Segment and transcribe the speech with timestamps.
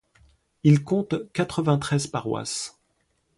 [0.63, 2.79] Il compte quatre-vingt-treize paroisses.